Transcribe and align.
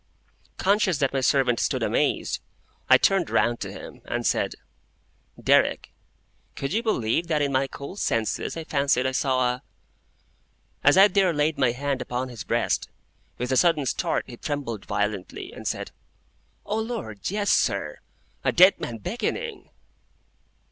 Conscious 0.57 0.97
that 0.97 1.13
my 1.13 1.21
servant 1.21 1.59
stood 1.59 1.83
amazed, 1.83 2.41
I 2.89 2.97
turned 2.97 3.29
round 3.29 3.59
to 3.59 3.71
him, 3.71 4.01
and 4.05 4.25
said: 4.25 4.55
"Derrick, 5.39 5.91
could 6.55 6.73
you 6.73 6.81
believe 6.81 7.27
that 7.27 7.43
in 7.43 7.51
my 7.51 7.67
cool 7.67 7.95
senses 7.97 8.57
I 8.57 8.63
fancied 8.63 9.05
I 9.05 9.11
saw 9.11 9.53
a—" 9.57 9.63
As 10.83 10.97
I 10.97 11.07
there 11.07 11.31
laid 11.33 11.59
my 11.59 11.71
hand 11.73 12.01
upon 12.01 12.29
his 12.29 12.43
breast, 12.43 12.89
with 13.37 13.51
a 13.51 13.57
sudden 13.57 13.85
start 13.85 14.23
he 14.25 14.37
trembled 14.37 14.85
violently, 14.87 15.53
and 15.53 15.67
said, 15.67 15.91
"O 16.65 16.79
Lord, 16.79 17.29
yes, 17.29 17.51
sir! 17.51 17.99
A 18.43 18.51
dead 18.51 18.79
man 18.79 18.97
beckoning!" 18.97 19.69